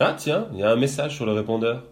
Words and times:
Ah 0.00 0.14
tiens, 0.14 0.48
il 0.52 0.58
y 0.58 0.62
a 0.64 0.70
un 0.70 0.76
message 0.76 1.14
sur 1.16 1.26
le 1.26 1.32
répondeur. 1.32 1.84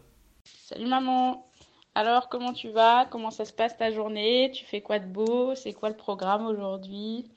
Salut 0.44 0.86
maman. 0.86 1.46
Alors, 1.94 2.28
comment 2.28 2.52
tu 2.52 2.68
vas? 2.70 3.06
Comment 3.10 3.30
ça 3.30 3.44
se 3.44 3.52
passe 3.52 3.76
ta 3.76 3.90
journée? 3.90 4.50
Tu 4.52 4.64
fais 4.64 4.80
quoi 4.82 4.98
de 4.98 5.06
beau? 5.06 5.54
C'est 5.54 5.72
quoi 5.72 5.88
le 5.88 5.96
programme 5.96 6.46
aujourd'hui? 6.46 7.30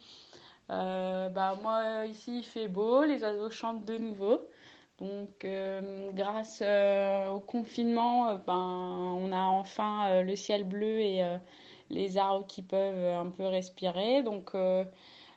Euh, 0.72 1.30
Bah 1.30 1.56
moi 1.62 2.06
ici 2.08 2.40
il 2.40 2.44
fait 2.46 2.68
beau, 2.68 3.04
les 3.04 3.24
oiseaux 3.24 3.50
chantent 3.50 3.86
de 3.86 3.98
nouveau. 3.98 4.42
Donc 5.00 5.46
euh, 5.46 6.12
grâce 6.14 6.62
euh, 6.64 7.30
au 7.30 7.40
confinement, 7.40 8.36
ben 8.46 8.54
on 8.56 9.32
a 9.32 9.42
enfin 9.44 10.22
le 10.24 10.36
ciel 10.36 10.64
bleu 10.66 11.00
et 11.00 11.24
les 11.90 12.18
arbres 12.18 12.46
qui 12.48 12.62
peuvent 12.62 13.06
un 13.18 13.30
peu 13.32 13.48
respirer. 13.48 14.24
Donc 14.24 14.52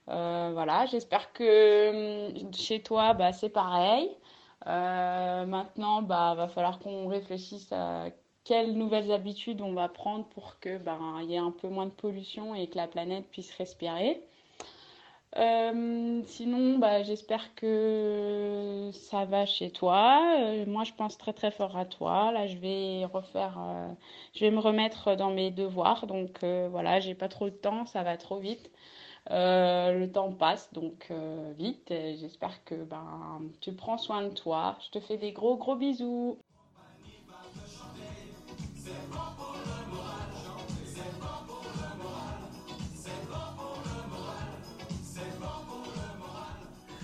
voilà, 0.06 0.87
j'espère 0.87 1.33
que 1.33 1.45
euh, 1.45 2.52
chez 2.52 2.83
toi 2.83 3.14
bah 3.14 3.33
c'est 3.33 3.48
pareil. 3.51 4.10
Euh, 4.66 5.47
maintenant, 5.47 6.02
bah, 6.02 6.34
va 6.34 6.48
falloir 6.48 6.79
qu'on 6.79 7.09
réfléchisse 7.09 7.73
à 7.73 8.07
quelles 8.45 8.75
nouvelles 8.77 9.12
habitudes 9.12 9.61
on 9.61 9.73
va 9.75 9.88
prendre 9.88 10.27
pour 10.30 10.59
que 10.61 10.79
il 11.23 11.30
y 11.30 11.35
ait 11.35 11.38
un 11.38 11.51
peu 11.52 11.69
moins 11.69 11.87
de 11.87 11.93
pollution 11.93 12.55
et 12.55 12.69
que 12.69 12.77
la 12.77 12.88
planète 12.88 13.29
puisse 13.30 13.52
respirer. 13.57 14.21
Euh, 15.38 16.23
sinon, 16.27 16.79
bah, 16.79 17.02
j'espère 17.02 17.55
que 17.55 18.91
ça 18.93 19.25
va 19.25 19.47
chez 19.47 19.71
toi. 19.71 20.37
Euh, 20.41 20.66
moi, 20.66 20.85
je 20.85 20.93
pense 20.93 21.16
très 21.16 21.33
très 21.33 21.51
fort 21.51 21.77
à 21.77 21.87
toi. 21.87 22.33
Là, 22.33 22.47
je 22.47 22.57
vais 22.59 23.05
refaire, 23.07 23.59
je 24.35 24.41
vais 24.45 24.51
me 24.51 24.60
remettre 24.60 25.16
dans 25.16 25.30
mes 25.30 25.51
devoirs. 25.51 26.07
Donc 26.07 26.45
voilà, 26.45 27.01
j'ai 27.01 27.15
pas 27.15 27.29
trop 27.29 27.47
de 27.49 27.55
temps, 27.55 27.87
ça 27.87 28.02
va 28.02 28.16
trop 28.16 28.38
vite. 28.38 28.71
Euh, 29.30 29.92
le 29.92 30.10
temps 30.10 30.32
passe 30.32 30.73
donc 30.73 31.06
euh, 31.10 31.52
vite. 31.56 31.88
J'espère 31.88 32.65
que 32.65 32.74
ben 32.74 33.40
tu 33.60 33.73
prends 33.73 33.98
soin 33.98 34.23
de 34.23 34.30
toi. 34.30 34.76
Je 34.84 34.98
te 34.98 35.01
fais 35.01 35.16
des 35.16 35.32
gros 35.32 35.56
gros 35.56 35.76
bisous. 35.76 36.38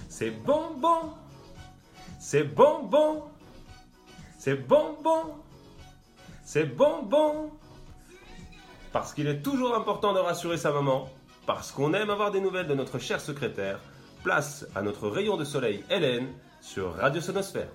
C'est 0.08 0.30
bonbon, 0.30 1.12
c'est 2.18 2.42
bonbon, 2.42 3.22
c'est 4.36 4.56
bonbon, 4.56 5.36
c'est 6.42 6.64
bonbon. 6.64 7.52
Parce 8.92 9.14
qu'il 9.14 9.28
est 9.28 9.42
toujours 9.42 9.76
important 9.76 10.12
de 10.14 10.18
rassurer 10.18 10.56
sa 10.56 10.72
maman, 10.72 11.08
parce 11.48 11.72
qu'on 11.72 11.94
aime 11.94 12.10
avoir 12.10 12.30
des 12.30 12.42
nouvelles 12.42 12.66
de 12.66 12.74
notre 12.74 12.98
chère 12.98 13.22
secrétaire, 13.22 13.80
place 14.22 14.66
à 14.74 14.82
notre 14.82 15.08
rayon 15.08 15.38
de 15.38 15.44
soleil 15.44 15.82
Hélène 15.88 16.28
sur 16.60 16.92
Radio 16.96 17.22
Sonosphère. 17.22 17.70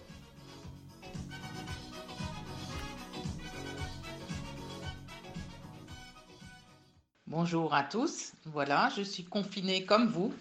Bonjour 7.25 7.73
à 7.73 7.81
tous. 7.81 8.33
Voilà, 8.45 8.91
je 8.95 9.01
suis 9.01 9.23
confinée 9.23 9.85
comme 9.85 10.05
vous. 10.05 10.31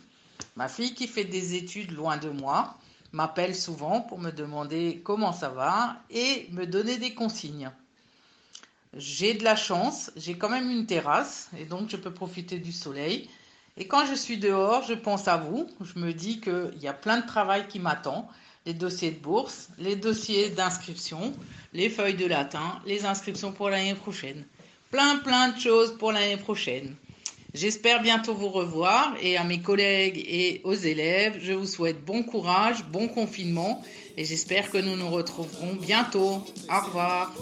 Ma 0.54 0.68
fille 0.68 0.92
qui 0.92 1.06
fait 1.06 1.24
des 1.24 1.54
études 1.54 1.92
loin 1.92 2.18
de 2.18 2.28
moi 2.28 2.76
m'appelle 3.12 3.56
souvent 3.56 4.02
pour 4.02 4.18
me 4.18 4.30
demander 4.30 5.00
comment 5.02 5.32
ça 5.32 5.48
va 5.48 5.96
et 6.10 6.48
me 6.52 6.66
donner 6.66 6.98
des 6.98 7.14
consignes. 7.14 7.70
J'ai 8.96 9.34
de 9.34 9.42
la 9.42 9.56
chance, 9.56 10.10
j'ai 10.16 10.34
quand 10.34 10.50
même 10.50 10.70
une 10.70 10.84
terrasse 10.84 11.48
et 11.58 11.64
donc 11.64 11.88
je 11.88 11.96
peux 11.96 12.12
profiter 12.12 12.58
du 12.58 12.72
soleil. 12.72 13.28
Et 13.78 13.86
quand 13.86 14.04
je 14.04 14.14
suis 14.14 14.36
dehors, 14.36 14.84
je 14.86 14.92
pense 14.92 15.28
à 15.28 15.38
vous. 15.38 15.66
Je 15.80 15.98
me 15.98 16.12
dis 16.12 16.40
qu'il 16.40 16.78
y 16.80 16.88
a 16.88 16.92
plein 16.92 17.20
de 17.20 17.26
travail 17.26 17.66
qui 17.68 17.78
m'attend. 17.78 18.28
Les 18.66 18.74
dossiers 18.74 19.10
de 19.10 19.18
bourse, 19.18 19.68
les 19.78 19.96
dossiers 19.96 20.50
d'inscription, 20.50 21.32
les 21.72 21.88
feuilles 21.88 22.14
de 22.14 22.26
latin, 22.26 22.80
les 22.86 23.06
inscriptions 23.06 23.50
pour 23.50 23.70
l'année 23.70 23.94
prochaine. 23.94 24.44
Plein, 24.90 25.16
plein 25.16 25.48
de 25.48 25.58
choses 25.58 25.96
pour 25.96 26.12
l'année 26.12 26.36
prochaine. 26.36 26.94
J'espère 27.54 28.02
bientôt 28.02 28.34
vous 28.34 28.50
revoir 28.50 29.14
et 29.20 29.36
à 29.36 29.44
mes 29.44 29.60
collègues 29.60 30.22
et 30.26 30.60
aux 30.64 30.74
élèves, 30.74 31.38
je 31.40 31.52
vous 31.52 31.66
souhaite 31.66 32.04
bon 32.04 32.22
courage, 32.22 32.84
bon 32.84 33.08
confinement 33.08 33.82
et 34.16 34.24
j'espère 34.24 34.70
que 34.70 34.78
nous 34.78 34.96
nous 34.96 35.10
retrouverons 35.10 35.74
bientôt. 35.74 36.44
Au 36.70 36.80
revoir. 36.84 37.32